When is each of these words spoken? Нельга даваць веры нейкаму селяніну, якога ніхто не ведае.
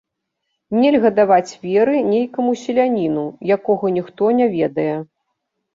Нельга 0.77 1.11
даваць 1.19 1.57
веры 1.67 1.95
нейкаму 2.13 2.57
селяніну, 2.63 3.27
якога 3.59 3.85
ніхто 4.01 4.23
не 4.41 4.51
ведае. 4.61 4.91